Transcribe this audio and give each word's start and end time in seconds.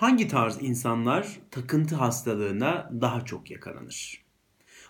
Hangi 0.00 0.28
tarz 0.28 0.62
insanlar 0.62 1.40
takıntı 1.50 1.94
hastalığına 1.94 2.90
daha 3.00 3.24
çok 3.24 3.50
yakalanır? 3.50 4.24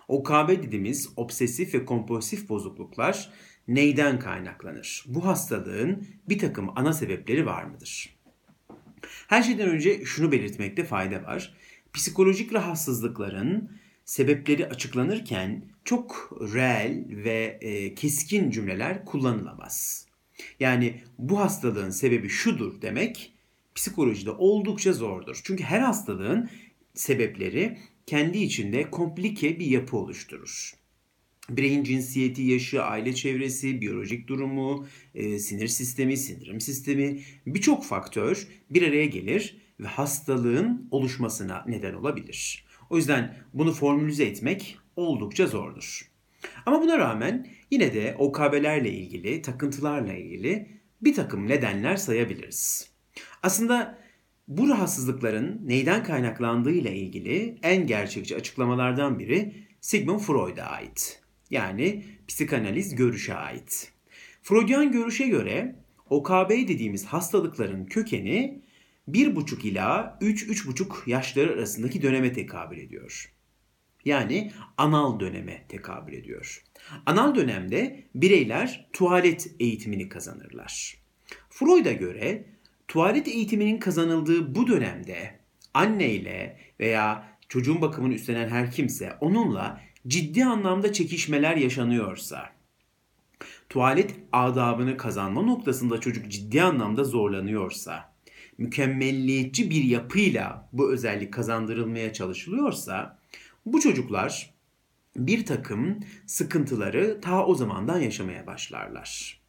OKB 0.08 0.48
dediğimiz 0.48 1.08
obsesif 1.16 1.74
ve 1.74 1.84
kompulsif 1.84 2.48
bozukluklar 2.48 3.30
neyden 3.68 4.18
kaynaklanır? 4.18 5.04
Bu 5.06 5.26
hastalığın 5.26 6.06
bir 6.28 6.38
takım 6.38 6.70
ana 6.76 6.92
sebepleri 6.92 7.46
var 7.46 7.64
mıdır? 7.64 8.16
Her 9.28 9.42
şeyden 9.42 9.68
önce 9.68 10.04
şunu 10.04 10.32
belirtmekte 10.32 10.84
fayda 10.84 11.22
var. 11.22 11.54
Psikolojik 11.92 12.52
rahatsızlıkların 12.52 13.70
sebepleri 14.04 14.66
açıklanırken 14.66 15.64
çok 15.84 16.38
reel 16.54 17.04
ve 17.08 17.58
e, 17.60 17.94
keskin 17.94 18.50
cümleler 18.50 19.04
kullanılamaz. 19.04 20.06
Yani 20.60 21.02
bu 21.18 21.40
hastalığın 21.40 21.90
sebebi 21.90 22.28
şudur 22.28 22.82
demek 22.82 23.39
psikolojide 23.80 24.30
oldukça 24.30 24.92
zordur. 24.92 25.40
Çünkü 25.44 25.64
her 25.64 25.80
hastalığın 25.80 26.50
sebepleri 26.94 27.78
kendi 28.06 28.38
içinde 28.38 28.90
komplike 28.90 29.58
bir 29.58 29.66
yapı 29.66 29.96
oluşturur. 29.96 30.72
Bireyin 31.50 31.84
cinsiyeti, 31.84 32.42
yaşı, 32.42 32.82
aile 32.82 33.14
çevresi, 33.14 33.80
biyolojik 33.80 34.28
durumu, 34.28 34.86
e, 35.14 35.38
sinir 35.38 35.68
sistemi, 35.68 36.16
sindirim 36.16 36.60
sistemi 36.60 37.20
birçok 37.46 37.84
faktör 37.84 38.46
bir 38.70 38.88
araya 38.88 39.06
gelir 39.06 39.56
ve 39.80 39.86
hastalığın 39.86 40.88
oluşmasına 40.90 41.64
neden 41.66 41.94
olabilir. 41.94 42.64
O 42.90 42.96
yüzden 42.96 43.36
bunu 43.54 43.72
formülize 43.72 44.24
etmek 44.24 44.78
oldukça 44.96 45.46
zordur. 45.46 46.10
Ama 46.66 46.82
buna 46.82 46.98
rağmen 46.98 47.46
yine 47.70 47.94
de 47.94 48.16
OKB'lerle 48.18 48.92
ilgili, 48.92 49.42
takıntılarla 49.42 50.12
ilgili 50.12 50.68
bir 51.02 51.14
takım 51.14 51.48
nedenler 51.48 51.96
sayabiliriz. 51.96 52.89
Aslında 53.42 53.98
bu 54.48 54.68
rahatsızlıkların 54.68 55.60
neyden 55.64 56.04
kaynaklandığı 56.04 56.72
ile 56.72 56.96
ilgili 56.96 57.58
en 57.62 57.86
gerçekçi 57.86 58.36
açıklamalardan 58.36 59.18
biri 59.18 59.66
Sigmund 59.80 60.20
Freud'a 60.20 60.64
ait. 60.64 61.22
Yani 61.50 62.04
psikanaliz 62.28 62.94
görüşe 62.94 63.34
ait. 63.34 63.92
Freudian 64.42 64.92
görüşe 64.92 65.28
göre 65.28 65.76
OKB 66.10 66.50
dediğimiz 66.50 67.04
hastalıkların 67.04 67.84
kökeni 67.84 68.62
1,5 69.08 69.66
ila 69.66 70.18
3-3,5 70.20 71.10
yaşları 71.10 71.52
arasındaki 71.52 72.02
döneme 72.02 72.32
tekabül 72.32 72.78
ediyor. 72.78 73.32
Yani 74.04 74.52
anal 74.76 75.20
döneme 75.20 75.64
tekabül 75.68 76.12
ediyor. 76.12 76.64
Anal 77.06 77.34
dönemde 77.34 78.04
bireyler 78.14 78.88
tuvalet 78.92 79.50
eğitimini 79.60 80.08
kazanırlar. 80.08 80.96
Freud'a 81.50 81.92
göre 81.92 82.44
tuvalet 82.90 83.28
eğitiminin 83.28 83.78
kazanıldığı 83.78 84.54
bu 84.54 84.66
dönemde 84.66 85.38
anneyle 85.74 86.58
veya 86.80 87.28
çocuğun 87.48 87.80
bakımını 87.80 88.14
üstlenen 88.14 88.48
her 88.48 88.70
kimse 88.70 89.12
onunla 89.20 89.80
ciddi 90.06 90.44
anlamda 90.44 90.92
çekişmeler 90.92 91.56
yaşanıyorsa, 91.56 92.52
tuvalet 93.68 94.14
adabını 94.32 94.96
kazanma 94.96 95.42
noktasında 95.42 96.00
çocuk 96.00 96.28
ciddi 96.28 96.62
anlamda 96.62 97.04
zorlanıyorsa, 97.04 98.12
mükemmelliyetçi 98.58 99.70
bir 99.70 99.84
yapıyla 99.84 100.68
bu 100.72 100.92
özellik 100.92 101.32
kazandırılmaya 101.32 102.12
çalışılıyorsa, 102.12 103.18
bu 103.66 103.80
çocuklar 103.80 104.54
bir 105.16 105.46
takım 105.46 106.00
sıkıntıları 106.26 107.20
ta 107.20 107.46
o 107.46 107.54
zamandan 107.54 107.98
yaşamaya 107.98 108.46
başlarlar. 108.46 109.39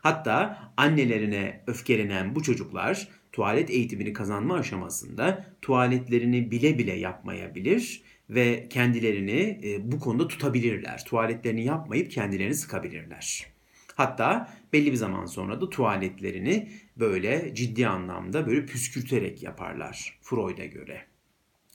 Hatta 0.00 0.58
annelerine 0.76 1.64
öfkelenen 1.66 2.34
bu 2.34 2.42
çocuklar 2.42 3.08
tuvalet 3.32 3.70
eğitimini 3.70 4.12
kazanma 4.12 4.54
aşamasında 4.54 5.46
tuvaletlerini 5.62 6.50
bile 6.50 6.78
bile 6.78 6.92
yapmayabilir 6.92 8.02
ve 8.30 8.68
kendilerini 8.68 9.60
e, 9.64 9.92
bu 9.92 10.00
konuda 10.00 10.28
tutabilirler. 10.28 11.04
Tuvaletlerini 11.04 11.64
yapmayıp 11.64 12.10
kendilerini 12.10 12.54
sıkabilirler. 12.54 13.46
Hatta 13.94 14.52
belli 14.72 14.92
bir 14.92 14.96
zaman 14.96 15.26
sonra 15.26 15.60
da 15.60 15.70
tuvaletlerini 15.70 16.72
böyle 16.96 17.54
ciddi 17.54 17.86
anlamda 17.86 18.46
böyle 18.46 18.66
püskürterek 18.66 19.42
yaparlar 19.42 20.18
Freud'a 20.22 20.64
göre. 20.64 21.06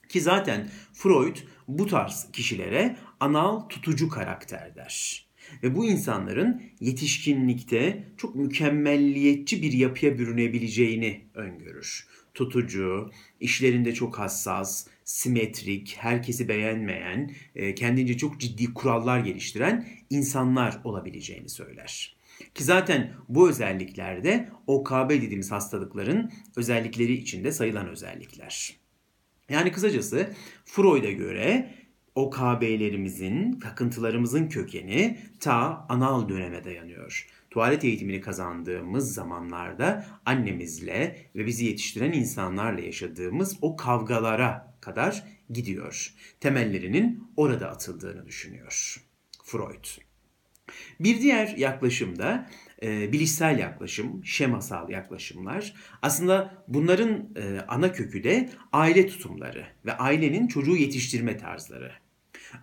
Ki 0.09 0.22
zaten 0.22 0.69
Freud 0.94 1.35
bu 1.68 1.88
tarz 1.88 2.31
kişilere 2.34 2.97
anal 3.19 3.59
tutucu 3.59 4.09
karakter 4.09 4.75
der. 4.75 5.25
Ve 5.63 5.75
bu 5.75 5.85
insanların 5.85 6.61
yetişkinlikte 6.79 8.03
çok 8.17 8.35
mükemmelliyetçi 8.35 9.61
bir 9.61 9.73
yapıya 9.73 10.19
bürünebileceğini 10.19 11.22
öngörür. 11.33 12.07
Tutucu, 12.33 13.11
işlerinde 13.39 13.94
çok 13.94 14.19
hassas, 14.19 14.88
simetrik, 15.03 15.95
herkesi 16.00 16.50
beğenmeyen, 16.50 17.31
e, 17.55 17.75
kendince 17.75 18.17
çok 18.17 18.39
ciddi 18.39 18.73
kurallar 18.73 19.19
geliştiren 19.19 19.88
insanlar 20.09 20.81
olabileceğini 20.84 21.50
söyler. 21.50 22.16
Ki 22.55 22.63
zaten 22.63 23.13
bu 23.29 23.50
özellikler 23.50 24.23
de 24.23 24.50
OKB 24.67 25.09
dediğimiz 25.09 25.51
hastalıkların 25.51 26.31
özellikleri 26.55 27.13
içinde 27.13 27.51
sayılan 27.51 27.88
özellikler. 27.88 28.75
Yani 29.50 29.72
kısacası 29.72 30.34
Freud'a 30.66 31.11
göre 31.11 31.75
OKB'lerimizin, 32.16 33.59
takıntılarımızın 33.59 34.48
kökeni 34.48 35.20
ta 35.40 35.86
anal 35.90 36.30
döneme 36.30 36.64
dayanıyor. 36.64 37.28
Tuvalet 37.50 37.84
eğitimini 37.84 38.22
kazandığımız 38.22 39.14
zamanlarda 39.14 40.06
annemizle 40.26 41.30
ve 41.36 41.46
bizi 41.46 41.66
yetiştiren 41.66 42.12
insanlarla 42.12 42.81
yaşadığımız 42.81 43.58
o 43.62 43.76
kavgalara 43.76 44.76
kadar 44.81 45.24
gidiyor. 45.50 46.14
Temellerinin 46.40 47.28
orada 47.38 47.70
atıldığını 47.70 48.26
düşünüyor 48.28 49.06
Freud. 49.44 49.86
Bir 51.00 51.22
diğer 51.22 51.47
yaklaşım 51.58 52.20
da 52.20 52.50
e, 52.84 53.12
bilişsel 53.12 53.59
yaklaşım, 53.59 54.26
şemasal 54.26 54.90
yaklaşımlar. 54.90 55.74
Aslında 56.02 56.64
bunların 56.68 57.30
e, 57.36 57.59
ana 57.68 57.92
kökü 57.92 58.24
de 58.24 58.50
aile 58.72 59.08
tutumları 59.08 59.68
ve 59.86 59.97
ailenin 59.97 60.47
çocuğu 60.47 60.76
yetiştirme 60.76 61.38
tarzları. 61.38 62.04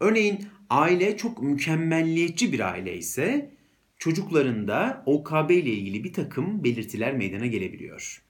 Örneğin 0.01 0.47
aile 0.71 1.17
çok 1.17 1.43
mükemmelliyetçi 1.43 2.53
bir 2.53 2.73
aile 2.73 2.97
ise 2.97 3.51
çocuklarında 3.99 5.03
OKB 5.07 5.51
ile 5.51 5.73
ilgili 5.73 6.05
bir 6.05 6.13
takım 6.13 6.65
belirtiler 6.65 7.15
meydana 7.17 7.47
gelebiliyor. 7.47 8.23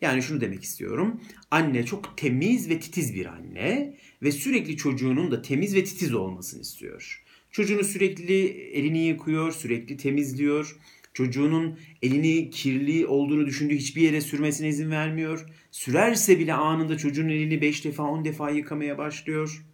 Yani 0.00 0.22
şunu 0.22 0.40
demek 0.40 0.62
istiyorum. 0.62 1.20
Anne 1.50 1.86
çok 1.86 2.16
temiz 2.18 2.70
ve 2.70 2.80
titiz 2.80 3.14
bir 3.14 3.26
anne 3.26 3.96
ve 4.22 4.32
sürekli 4.32 4.76
çocuğunun 4.76 5.30
da 5.30 5.42
temiz 5.42 5.74
ve 5.74 5.84
titiz 5.84 6.14
olmasını 6.14 6.60
istiyor. 6.60 7.24
Çocuğunu 7.50 7.84
sürekli 7.84 8.48
elini 8.48 8.98
yıkıyor, 8.98 9.52
sürekli 9.52 9.96
temizliyor. 9.96 10.76
Çocuğunun 11.14 11.78
elini 12.02 12.50
kirli 12.50 13.06
olduğunu 13.06 13.46
düşündüğü 13.46 13.76
hiçbir 13.76 14.02
yere 14.02 14.20
sürmesine 14.20 14.68
izin 14.68 14.90
vermiyor. 14.90 15.46
Sürerse 15.70 16.38
bile 16.38 16.54
anında 16.54 16.98
çocuğun 16.98 17.28
elini 17.28 17.60
5 17.60 17.84
defa 17.84 18.02
10 18.02 18.24
defa 18.24 18.50
yıkamaya 18.50 18.98
başlıyor. 18.98 19.64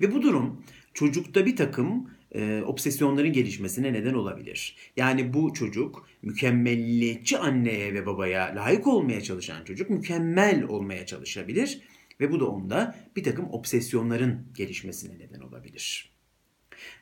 Ve 0.00 0.12
bu 0.12 0.22
durum 0.22 0.64
çocukta 0.94 1.46
bir 1.46 1.56
takım 1.56 2.10
e, 2.34 2.62
obsesyonların 2.62 3.32
gelişmesine 3.32 3.92
neden 3.92 4.14
olabilir. 4.14 4.76
Yani 4.96 5.34
bu 5.34 5.54
çocuk 5.54 6.08
mükemmelliyetçi 6.22 7.38
anneye 7.38 7.94
ve 7.94 8.06
babaya 8.06 8.54
layık 8.56 8.86
olmaya 8.86 9.20
çalışan 9.20 9.64
çocuk 9.64 9.90
mükemmel 9.90 10.62
olmaya 10.62 11.06
çalışabilir 11.06 11.80
ve 12.20 12.32
bu 12.32 12.40
da 12.40 12.46
onda 12.46 12.96
bir 13.16 13.22
takım 13.22 13.46
obsesyonların 13.50 14.46
gelişmesine 14.56 15.18
neden 15.18 15.40
olabilir. 15.40 16.13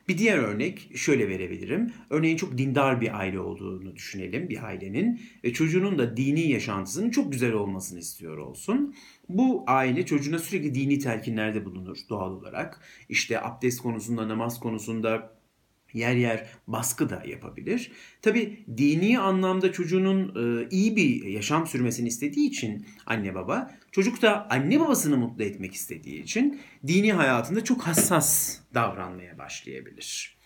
Bir 0.07 0.17
diğer 0.17 0.37
örnek 0.37 0.97
şöyle 0.97 1.29
verebilirim. 1.29 1.93
Örneğin 2.09 2.37
çok 2.37 2.57
dindar 2.57 3.01
bir 3.01 3.19
aile 3.19 3.39
olduğunu 3.39 3.95
düşünelim 3.95 4.49
bir 4.49 4.63
ailenin 4.63 5.21
ve 5.43 5.53
çocuğunun 5.53 5.97
da 5.97 6.17
dini 6.17 6.49
yaşantısının 6.51 7.09
çok 7.09 7.31
güzel 7.31 7.53
olmasını 7.53 7.99
istiyor 7.99 8.37
olsun. 8.37 8.95
Bu 9.29 9.63
aile 9.67 10.05
çocuğuna 10.05 10.39
sürekli 10.39 10.75
dini 10.75 10.99
telkinlerde 10.99 11.65
bulunur 11.65 11.97
doğal 12.09 12.31
olarak. 12.31 12.81
İşte 13.09 13.41
abdest 13.41 13.81
konusunda, 13.81 14.27
namaz 14.27 14.59
konusunda 14.59 15.32
yer 15.93 16.15
yer 16.15 16.47
baskı 16.67 17.09
da 17.09 17.23
yapabilir. 17.27 17.91
Tabi 18.21 18.65
dini 18.77 19.19
anlamda 19.19 19.71
çocuğunun 19.71 20.35
e, 20.35 20.67
iyi 20.69 20.95
bir 20.95 21.23
yaşam 21.23 21.67
sürmesini 21.67 22.07
istediği 22.07 22.47
için 22.49 22.85
anne 23.05 23.35
baba, 23.35 23.71
çocuk 23.91 24.21
da 24.21 24.47
anne 24.49 24.79
babasını 24.79 25.17
mutlu 25.17 25.43
etmek 25.43 25.73
istediği 25.73 26.23
için 26.23 26.61
dini 26.87 27.13
hayatında 27.13 27.63
çok 27.63 27.81
hassas 27.81 28.59
davranmaya 28.73 29.37
başlayabilir. 29.37 30.37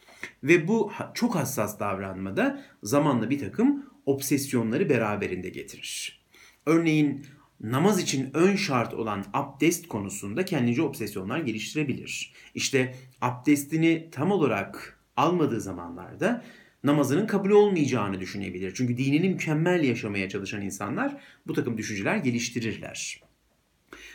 Ve 0.43 0.67
bu 0.67 0.91
çok 1.13 1.35
hassas 1.35 1.79
davranmada 1.79 2.63
zamanla 2.83 3.29
bir 3.29 3.39
takım 3.39 3.85
obsesyonları 4.05 4.89
beraberinde 4.89 5.49
getirir. 5.49 6.21
Örneğin 6.65 7.25
namaz 7.61 7.99
için 7.99 8.29
ön 8.33 8.55
şart 8.55 8.93
olan 8.93 9.25
abdest 9.33 9.87
konusunda 9.87 10.45
kendince 10.45 10.81
obsesyonlar 10.81 11.39
geliştirebilir. 11.39 12.33
İşte 12.55 12.95
abdestini 13.21 14.09
tam 14.11 14.31
olarak 14.31 14.96
almadığı 15.17 15.61
zamanlarda 15.61 16.43
namazının 16.83 17.27
kabul 17.27 17.49
olmayacağını 17.49 18.19
düşünebilir. 18.19 18.73
Çünkü 18.75 18.97
dinini 18.97 19.29
mükemmel 19.29 19.83
yaşamaya 19.83 20.29
çalışan 20.29 20.61
insanlar 20.61 21.21
bu 21.47 21.53
takım 21.53 21.77
düşünceler 21.77 22.17
geliştirirler. 22.17 23.21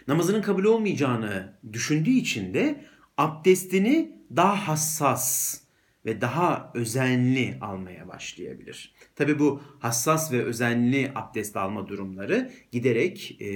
Namazının 0.08 0.42
kabul 0.42 0.64
olmayacağını 0.64 1.52
düşündüğü 1.72 2.10
için 2.10 2.54
de 2.54 2.84
abdestini 3.18 4.12
daha 4.36 4.68
hassas 4.68 5.60
ve 6.06 6.20
daha 6.20 6.70
özenli 6.74 7.58
almaya 7.60 8.08
başlayabilir. 8.08 8.94
Tabi 9.16 9.38
bu 9.38 9.62
hassas 9.78 10.32
ve 10.32 10.42
özenli 10.42 11.12
abdest 11.14 11.56
alma 11.56 11.88
durumları 11.88 12.52
giderek 12.72 13.36
e, 13.40 13.46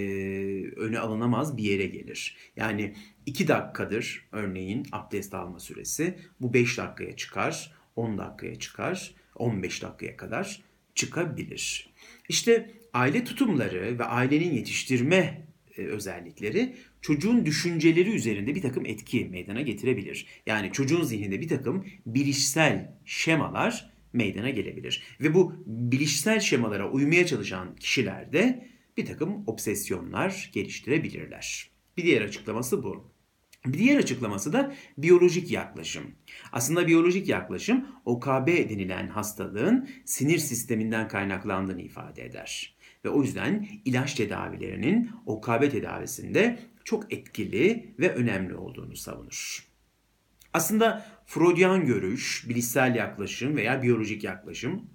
öne 0.76 0.98
alınamaz 0.98 1.56
bir 1.56 1.62
yere 1.62 1.86
gelir. 1.86 2.36
Yani 2.56 2.94
2 3.26 3.48
dakikadır 3.48 4.28
örneğin 4.32 4.86
abdest 4.92 5.34
alma 5.34 5.58
süresi 5.58 6.18
bu 6.40 6.54
5 6.54 6.78
dakikaya 6.78 7.16
çıkar, 7.16 7.72
10 7.96 8.18
dakikaya 8.18 8.54
çıkar, 8.54 9.14
15 9.34 9.82
dakikaya 9.82 10.16
kadar 10.16 10.62
çıkabilir. 10.94 11.90
İşte 12.28 12.70
aile 12.92 13.24
tutumları 13.24 13.98
ve 13.98 14.04
ailenin 14.04 14.54
yetiştirme 14.54 15.46
özellikleri 15.82 16.74
çocuğun 17.00 17.46
düşünceleri 17.46 18.10
üzerinde 18.10 18.54
bir 18.54 18.62
takım 18.62 18.86
etki 18.86 19.24
meydana 19.24 19.60
getirebilir. 19.60 20.26
Yani 20.46 20.72
çocuğun 20.72 21.02
zihninde 21.02 21.40
bir 21.40 21.48
takım 21.48 21.86
bilişsel 22.06 22.94
şemalar 23.04 23.90
meydana 24.12 24.50
gelebilir. 24.50 25.02
Ve 25.20 25.34
bu 25.34 25.54
bilişsel 25.66 26.40
şemalara 26.40 26.90
uymaya 26.90 27.26
çalışan 27.26 27.76
kişilerde 27.76 28.68
bir 28.96 29.06
takım 29.06 29.44
obsesyonlar 29.46 30.50
geliştirebilirler. 30.52 31.70
Bir 31.96 32.02
diğer 32.02 32.22
açıklaması 32.22 32.82
bu. 32.82 33.15
Bir 33.66 33.78
diğer 33.78 33.98
açıklaması 33.98 34.52
da 34.52 34.74
biyolojik 34.98 35.50
yaklaşım. 35.50 36.04
Aslında 36.52 36.86
biyolojik 36.86 37.28
yaklaşım 37.28 37.86
OKB 38.04 38.46
denilen 38.46 39.08
hastalığın 39.08 39.88
sinir 40.04 40.38
sisteminden 40.38 41.08
kaynaklandığını 41.08 41.82
ifade 41.82 42.24
eder. 42.24 42.76
Ve 43.04 43.08
o 43.08 43.22
yüzden 43.22 43.68
ilaç 43.84 44.14
tedavilerinin 44.14 45.10
OKB 45.26 45.70
tedavisinde 45.70 46.58
çok 46.84 47.12
etkili 47.12 47.94
ve 47.98 48.14
önemli 48.14 48.54
olduğunu 48.54 48.96
savunur. 48.96 49.66
Aslında 50.52 51.06
Freudian 51.26 51.86
görüş, 51.86 52.44
bilişsel 52.48 52.94
yaklaşım 52.94 53.56
veya 53.56 53.82
biyolojik 53.82 54.24
yaklaşım 54.24 54.90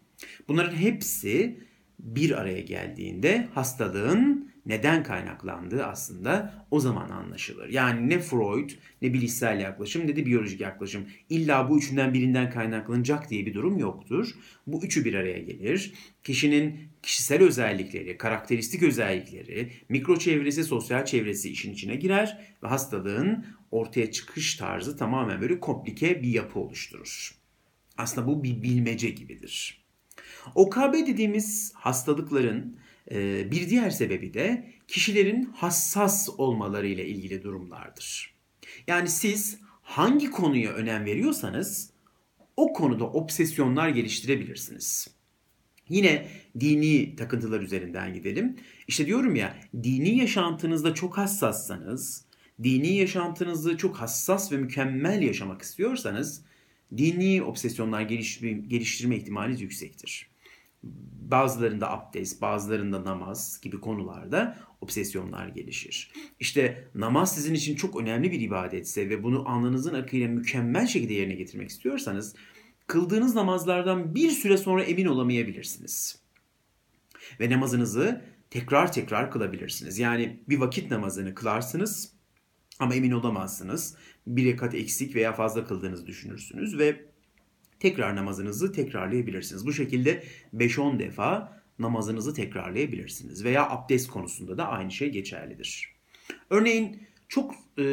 bunların 0.47 0.75
hepsi 0.75 1.59
bir 2.00 2.41
araya 2.41 2.62
geldiğinde 2.62 3.47
hastalığın 3.53 4.50
neden 4.65 5.03
kaynaklandığı 5.03 5.85
aslında 5.85 6.65
o 6.71 6.79
zaman 6.79 7.09
anlaşılır. 7.09 7.69
Yani 7.69 8.09
ne 8.09 8.19
Freud, 8.19 8.69
ne 9.01 9.13
bilişsel 9.13 9.59
yaklaşım 9.59 10.07
ne 10.07 10.15
de 10.15 10.25
biyolojik 10.25 10.61
yaklaşım. 10.61 11.07
İlla 11.29 11.69
bu 11.69 11.77
üçünden 11.77 12.13
birinden 12.13 12.49
kaynaklanacak 12.49 13.29
diye 13.29 13.45
bir 13.45 13.53
durum 13.53 13.77
yoktur. 13.77 14.29
Bu 14.67 14.85
üçü 14.85 15.05
bir 15.05 15.13
araya 15.13 15.39
gelir. 15.39 15.93
Kişinin 16.23 16.79
kişisel 17.03 17.43
özellikleri, 17.43 18.17
karakteristik 18.17 18.83
özellikleri, 18.83 19.71
mikro 19.89 20.19
çevresi, 20.19 20.63
sosyal 20.63 21.05
çevresi 21.05 21.49
işin 21.49 21.73
içine 21.73 21.95
girer 21.95 22.55
ve 22.63 22.67
hastalığın 22.67 23.45
ortaya 23.71 24.11
çıkış 24.11 24.55
tarzı 24.55 24.97
tamamen 24.97 25.41
böyle 25.41 25.59
komplike 25.59 26.23
bir 26.23 26.29
yapı 26.29 26.59
oluşturur. 26.59 27.35
Aslında 27.97 28.27
bu 28.27 28.43
bir 28.43 28.61
bilmece 28.63 29.09
gibidir. 29.09 29.81
OKB 30.55 30.93
dediğimiz 30.93 31.73
hastalıkların 31.75 32.77
bir 33.51 33.69
diğer 33.69 33.89
sebebi 33.89 34.33
de 34.33 34.71
kişilerin 34.87 35.43
hassas 35.43 36.29
olmaları 36.37 36.87
ile 36.87 37.07
ilgili 37.07 37.43
durumlardır. 37.43 38.35
Yani 38.87 39.09
siz 39.09 39.59
hangi 39.81 40.31
konuya 40.31 40.71
önem 40.71 41.05
veriyorsanız 41.05 41.89
o 42.57 42.73
konuda 42.73 43.05
obsesyonlar 43.05 43.89
geliştirebilirsiniz. 43.89 45.07
Yine 45.89 46.27
dini 46.59 47.15
takıntılar 47.15 47.61
üzerinden 47.61 48.13
gidelim. 48.13 48.57
İşte 48.87 49.05
diyorum 49.05 49.35
ya 49.35 49.57
dini 49.83 50.17
yaşantınızda 50.17 50.93
çok 50.93 51.17
hassassanız, 51.17 52.25
dini 52.63 52.95
yaşantınızı 52.95 53.77
çok 53.77 53.95
hassas 53.95 54.51
ve 54.51 54.57
mükemmel 54.57 55.21
yaşamak 55.21 55.61
istiyorsanız 55.61 56.45
dini 56.97 57.43
obsesyonlar 57.43 58.01
geliştirme 58.01 59.15
ihtimaliniz 59.15 59.61
yüksektir. 59.61 60.31
Bazılarında 61.31 61.92
abdest, 61.92 62.42
bazılarında 62.42 63.06
namaz 63.06 63.60
gibi 63.62 63.80
konularda 63.80 64.57
obsesyonlar 64.81 65.48
gelişir. 65.48 66.12
İşte 66.39 66.88
namaz 66.95 67.36
sizin 67.36 67.54
için 67.54 67.75
çok 67.75 68.01
önemli 68.01 68.31
bir 68.31 68.42
ibadetse 68.42 69.10
ve 69.10 69.24
bunu 69.24 69.50
alnınızın 69.50 69.94
akıyla 69.94 70.28
mükemmel 70.28 70.88
şekilde 70.88 71.13
yerine 71.13 71.36
getirmek 71.36 71.69
istiyorsanız 71.69 72.36
kıldığınız 72.88 73.36
namazlardan 73.36 74.16
bir 74.16 74.30
süre 74.30 74.57
sonra 74.57 74.83
emin 74.83 75.06
olamayabilirsiniz. 75.06 76.22
Ve 77.39 77.50
namazınızı 77.50 78.22
tekrar 78.50 78.94
tekrar 78.94 79.31
kılabilirsiniz. 79.31 80.00
Yani 80.00 80.44
bir 80.50 80.57
vakit 80.57 80.92
namazını 80.92 81.36
kılarsınız 81.36 82.13
ama 82.80 82.95
emin 82.95 83.12
olamazsınız. 83.12 83.95
Bir 84.28 84.45
rekat 84.45 84.75
eksik 84.75 85.16
veya 85.16 85.33
fazla 85.33 85.66
kıldığınızı 85.66 86.07
düşünürsünüz 86.07 86.80
ve 86.80 87.10
tekrar 87.81 88.16
namazınızı 88.16 88.72
tekrarlayabilirsiniz. 88.72 89.66
Bu 89.66 89.74
şekilde 89.74 90.24
5-10 90.56 91.00
defa 91.00 91.62
namazınızı 91.80 92.33
tekrarlayabilirsiniz. 92.33 93.44
Veya 93.44 93.69
abdest 93.69 94.10
konusunda 94.10 94.57
da 94.57 94.68
aynı 94.68 94.92
şey 94.92 95.10
geçerlidir. 95.10 95.95
Örneğin 96.50 97.04
çok 97.28 97.56
e, 97.80 97.86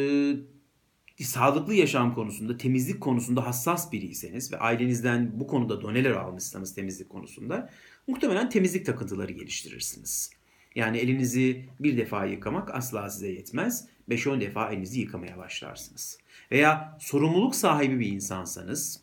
sağlıklı 1.25 1.75
yaşam 1.75 2.15
konusunda, 2.15 2.57
temizlik 2.57 3.01
konusunda 3.01 3.47
hassas 3.47 3.93
biriyseniz 3.93 4.53
ve 4.53 4.59
ailenizden 4.59 5.41
bu 5.41 5.47
konuda 5.47 5.83
doneler 5.83 6.11
almışsanız 6.11 6.75
temizlik 6.75 7.09
konusunda 7.09 7.71
muhtemelen 8.07 8.51
temizlik 8.51 8.87
takıntıları 8.87 9.33
geliştirirsiniz. 9.33 10.31
Yani 10.75 10.99
elinizi 10.99 11.65
bir 11.81 11.97
defa 11.97 12.25
yıkamak 12.25 12.75
asla 12.75 13.11
size 13.11 13.29
yetmez. 13.29 13.89
5-10 14.09 14.41
defa 14.41 14.71
elinizi 14.71 15.01
yıkamaya 15.01 15.39
başlarsınız. 15.39 16.19
Veya 16.53 16.99
sorumluluk 17.01 17.55
sahibi 17.55 18.01
bir 18.01 18.07
insansanız, 18.07 19.03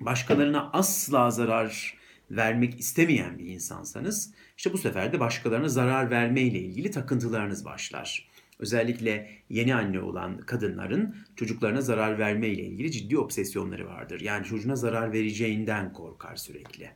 başkalarına 0.00 0.70
asla 0.72 1.30
zarar 1.30 1.94
vermek 2.30 2.80
istemeyen 2.80 3.38
bir 3.38 3.46
insansanız, 3.46 4.34
işte 4.56 4.72
bu 4.72 4.78
sefer 4.78 5.12
de 5.12 5.20
başkalarına 5.20 5.68
zarar 5.68 6.10
verme 6.10 6.40
ile 6.40 6.58
ilgili 6.58 6.90
takıntılarınız 6.90 7.64
başlar. 7.64 8.30
Özellikle 8.58 9.30
yeni 9.50 9.74
anne 9.74 10.00
olan 10.00 10.38
kadınların 10.38 11.16
çocuklarına 11.36 11.80
zarar 11.80 12.18
verme 12.18 12.48
ile 12.48 12.62
ilgili 12.62 12.92
ciddi 12.92 13.18
obsesyonları 13.18 13.86
vardır. 13.86 14.20
Yani 14.20 14.46
çocuğuna 14.46 14.76
zarar 14.76 15.12
vereceğinden 15.12 15.92
korkar 15.92 16.36
sürekli. 16.36 16.90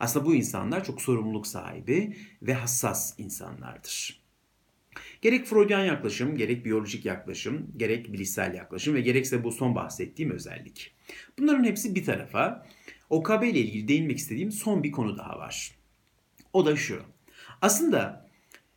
Aslında 0.00 0.26
bu 0.26 0.34
insanlar 0.34 0.84
çok 0.84 1.02
sorumluluk 1.02 1.46
sahibi 1.46 2.16
ve 2.42 2.54
hassas 2.54 3.14
insanlardır. 3.18 4.19
Gerek 5.20 5.46
Freudian 5.46 5.84
yaklaşım, 5.84 6.36
gerek 6.36 6.64
biyolojik 6.64 7.04
yaklaşım, 7.04 7.72
gerek 7.76 8.12
bilişsel 8.12 8.54
yaklaşım 8.54 8.94
ve 8.94 9.00
gerekse 9.00 9.44
bu 9.44 9.52
son 9.52 9.74
bahsettiğim 9.74 10.30
özellik. 10.30 10.94
Bunların 11.38 11.64
hepsi 11.64 11.94
bir 11.94 12.04
tarafa. 12.04 12.66
OKB 13.10 13.42
ile 13.42 13.58
ilgili 13.58 13.88
değinmek 13.88 14.18
istediğim 14.18 14.52
son 14.52 14.82
bir 14.82 14.92
konu 14.92 15.18
daha 15.18 15.38
var. 15.38 15.74
O 16.52 16.66
da 16.66 16.76
şu. 16.76 17.02
Aslında 17.62 18.30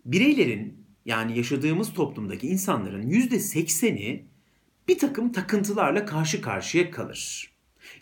bireylerin 0.06 0.86
yani 1.06 1.38
yaşadığımız 1.38 1.94
toplumdaki 1.94 2.48
insanların 2.48 3.10
yüzde 3.10 3.40
sekseni 3.40 4.26
bir 4.88 4.98
takım 5.00 5.32
takıntılarla 5.32 6.06
karşı 6.06 6.42
karşıya 6.42 6.92
kalır. 6.92 7.54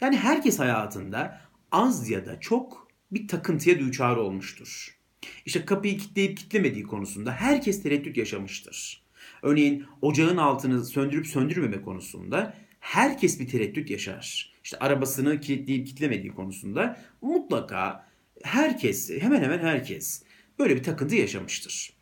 Yani 0.01 0.17
herkes 0.17 0.60
hayatında 0.60 1.41
az 1.71 2.10
ya 2.10 2.25
da 2.25 2.39
çok 2.39 2.88
bir 3.12 3.27
takıntıya 3.27 3.79
düçar 3.79 4.15
olmuştur. 4.15 5.00
İşte 5.45 5.65
kapıyı 5.65 5.97
kilitleyip 5.97 6.37
kitlemediği 6.37 6.83
konusunda 6.83 7.31
herkes 7.31 7.83
tereddüt 7.83 8.17
yaşamıştır. 8.17 9.01
Örneğin 9.41 9.85
ocağın 10.01 10.37
altını 10.37 10.85
söndürüp 10.85 11.27
söndürmeme 11.27 11.81
konusunda 11.81 12.53
herkes 12.79 13.39
bir 13.39 13.47
tereddüt 13.47 13.89
yaşar. 13.89 14.53
İşte 14.63 14.77
arabasını 14.79 15.39
kilitleyip 15.39 15.87
kitlemediği 15.87 16.31
konusunda 16.33 16.97
mutlaka 17.21 18.07
herkes, 18.43 19.11
hemen 19.21 19.41
hemen 19.43 19.59
herkes 19.59 20.23
böyle 20.59 20.75
bir 20.75 20.83
takıntı 20.83 21.15
yaşamıştır. 21.15 21.93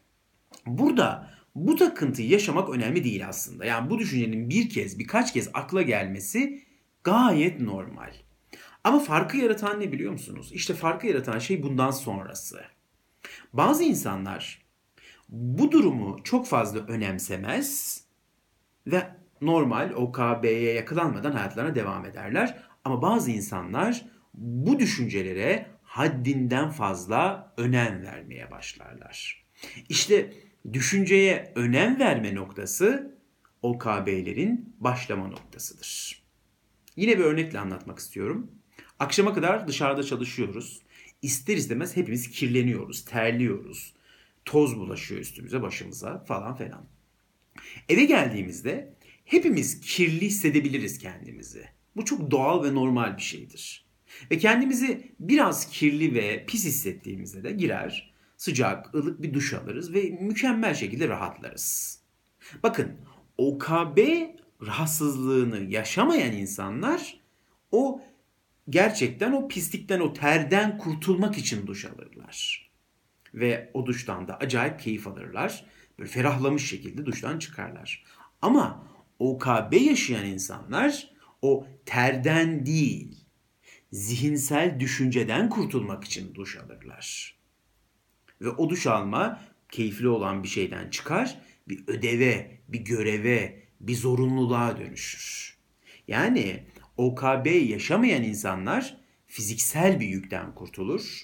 Burada 0.65 1.29
bu 1.55 1.75
takıntıyı 1.75 2.29
yaşamak 2.29 2.69
önemli 2.69 3.03
değil 3.03 3.27
aslında. 3.27 3.65
Yani 3.65 3.89
bu 3.89 3.99
düşüncenin 3.99 4.49
bir 4.49 4.69
kez, 4.69 4.99
birkaç 4.99 5.33
kez 5.33 5.49
akla 5.53 5.81
gelmesi 5.81 6.63
gayet 7.03 7.59
normal. 7.59 8.13
Ama 8.83 8.99
farkı 8.99 9.38
yaratan 9.38 9.79
ne 9.79 9.91
biliyor 9.91 10.11
musunuz? 10.11 10.51
İşte 10.53 10.73
farkı 10.73 11.07
yaratan 11.07 11.39
şey 11.39 11.63
bundan 11.63 11.91
sonrası. 11.91 12.61
Bazı 13.53 13.84
insanlar 13.84 14.62
bu 15.29 15.72
durumu 15.72 16.20
çok 16.24 16.48
fazla 16.48 16.79
önemsemez 16.79 18.00
ve 18.88 19.08
normal 19.41 19.91
OKB'ye 19.94 20.74
yakalanmadan 20.74 21.32
hayatlarına 21.32 21.75
devam 21.75 22.06
ederler. 22.06 22.63
Ama 22.84 23.01
bazı 23.01 23.32
insanlar 23.32 24.06
bu 24.34 24.79
düşüncelere 24.79 25.65
haddinden 25.84 26.70
fazla 26.70 27.53
önem 27.58 28.03
vermeye 28.03 28.51
başlarlar. 28.51 29.46
İşte 29.89 30.34
düşünceye 30.74 31.53
önem 31.56 32.00
verme 32.00 32.36
noktası 32.36 33.18
OKB'lerin 33.62 34.75
başlama 34.79 35.27
noktasıdır. 35.27 36.24
Yine 36.96 37.18
bir 37.18 37.24
örnekle 37.24 37.60
anlatmak 37.60 38.00
istiyorum. 38.00 38.51
Akşama 39.00 39.34
kadar 39.34 39.68
dışarıda 39.68 40.03
çalışıyoruz. 40.03 40.82
İster 41.21 41.57
istemez 41.57 41.97
hepimiz 41.97 42.29
kirleniyoruz, 42.31 43.05
terliyoruz. 43.05 43.93
Toz 44.45 44.77
bulaşıyor 44.77 45.21
üstümüze, 45.21 45.61
başımıza 45.61 46.23
falan 46.23 46.55
filan. 46.55 46.85
Eve 47.89 48.05
geldiğimizde 48.05 48.93
hepimiz 49.25 49.81
kirli 49.81 50.25
hissedebiliriz 50.25 50.99
kendimizi. 50.99 51.65
Bu 51.95 52.05
çok 52.05 52.31
doğal 52.31 52.63
ve 52.63 52.75
normal 52.75 53.17
bir 53.17 53.21
şeydir. 53.21 53.85
Ve 54.31 54.38
kendimizi 54.38 55.11
biraz 55.19 55.69
kirli 55.69 56.15
ve 56.15 56.45
pis 56.45 56.65
hissettiğimizde 56.65 57.43
de 57.43 57.51
girer, 57.51 58.13
sıcak, 58.38 58.95
ılık 58.95 59.21
bir 59.21 59.33
duş 59.33 59.53
alırız 59.53 59.93
ve 59.93 60.17
mükemmel 60.21 60.73
şekilde 60.73 61.07
rahatlarız. 61.07 61.99
Bakın 62.63 62.91
OKB 63.38 63.97
rahatsızlığını 64.61 65.71
yaşamayan 65.71 66.33
insanlar 66.33 67.19
o 67.71 68.01
gerçekten 68.69 69.31
o 69.31 69.47
pislikten, 69.47 69.99
o 69.99 70.13
terden 70.13 70.77
kurtulmak 70.77 71.38
için 71.38 71.67
duş 71.67 71.85
alırlar. 71.85 72.69
Ve 73.33 73.71
o 73.73 73.85
duştan 73.85 74.27
da 74.27 74.38
acayip 74.38 74.79
keyif 74.79 75.07
alırlar. 75.07 75.65
Böyle 75.99 76.09
ferahlamış 76.09 76.69
şekilde 76.69 77.05
duştan 77.05 77.39
çıkarlar. 77.39 78.03
Ama 78.41 78.88
OKB 79.19 79.73
yaşayan 79.73 80.25
insanlar 80.25 81.09
o 81.41 81.67
terden 81.85 82.65
değil, 82.65 83.25
zihinsel 83.91 84.79
düşünceden 84.79 85.49
kurtulmak 85.49 86.03
için 86.03 86.35
duş 86.35 86.57
alırlar. 86.57 87.35
Ve 88.41 88.49
o 88.49 88.69
duş 88.69 88.88
alma 88.88 89.41
keyifli 89.71 90.07
olan 90.07 90.43
bir 90.43 90.47
şeyden 90.47 90.89
çıkar, 90.89 91.41
bir 91.67 91.83
ödeve, 91.88 92.59
bir 92.67 92.79
göreve, 92.79 93.63
bir 93.79 93.95
zorunluluğa 93.95 94.77
dönüşür. 94.77 95.57
Yani 96.07 96.65
OKB 97.00 97.48
yaşamayan 97.70 98.24
insanlar 98.24 98.98
fiziksel 99.27 100.00
bir 100.00 100.08
yükten 100.08 100.56
kurtulur. 100.56 101.22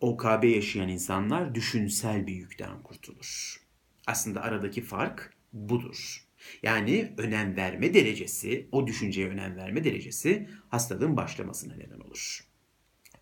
OKB 0.00 0.44
yaşayan 0.44 0.88
insanlar 0.88 1.54
düşünsel 1.54 2.26
bir 2.26 2.34
yükten 2.34 2.82
kurtulur. 2.82 3.60
Aslında 4.06 4.42
aradaki 4.42 4.82
fark 4.82 5.32
budur. 5.52 6.26
Yani 6.62 7.12
önem 7.18 7.56
verme 7.56 7.94
derecesi, 7.94 8.68
o 8.72 8.86
düşünceye 8.86 9.28
önem 9.28 9.56
verme 9.56 9.84
derecesi 9.84 10.48
hastalığın 10.68 11.16
başlamasına 11.16 11.74
neden 11.76 12.00
olur. 12.00 12.40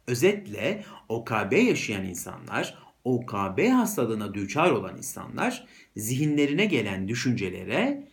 Özetle 0.06 0.84
OKB 1.08 1.52
yaşayan 1.52 2.04
insanlar, 2.04 2.78
OKB 3.04 3.68
hastalığına 3.68 4.34
düçar 4.34 4.70
olan 4.70 4.96
insanlar 4.96 5.66
zihinlerine 5.96 6.66
gelen 6.66 7.08
düşüncelere 7.08 8.11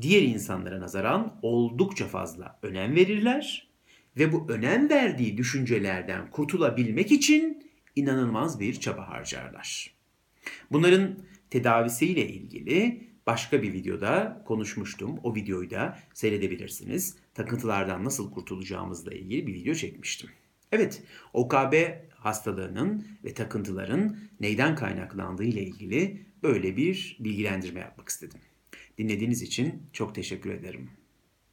diğer 0.00 0.22
insanlara 0.22 0.80
nazaran 0.80 1.38
oldukça 1.42 2.06
fazla 2.06 2.58
önem 2.62 2.96
verirler 2.96 3.68
ve 4.16 4.32
bu 4.32 4.46
önem 4.48 4.90
verdiği 4.90 5.36
düşüncelerden 5.36 6.30
kurtulabilmek 6.30 7.12
için 7.12 7.70
inanılmaz 7.96 8.60
bir 8.60 8.80
çaba 8.80 9.08
harcarlar. 9.08 9.94
Bunların 10.70 11.18
tedavisiyle 11.50 12.28
ilgili 12.28 13.08
başka 13.26 13.62
bir 13.62 13.72
videoda 13.72 14.42
konuşmuştum. 14.46 15.18
O 15.22 15.34
videoyu 15.34 15.70
da 15.70 15.98
seyredebilirsiniz. 16.14 17.16
Takıntılardan 17.34 18.04
nasıl 18.04 18.30
kurtulacağımızla 18.30 19.12
ilgili 19.12 19.46
bir 19.46 19.54
video 19.54 19.74
çekmiştim. 19.74 20.30
Evet, 20.72 21.02
OKB 21.32 21.74
hastalığının 22.10 23.06
ve 23.24 23.34
takıntıların 23.34 24.16
neyden 24.40 24.74
kaynaklandığı 24.74 25.44
ile 25.44 25.62
ilgili 25.62 26.26
böyle 26.42 26.76
bir 26.76 27.16
bilgilendirme 27.20 27.80
yapmak 27.80 28.08
istedim. 28.08 28.40
Dinlediğiniz 28.98 29.42
için 29.42 29.82
çok 29.92 30.14
teşekkür 30.14 30.50
ederim. 30.50 30.97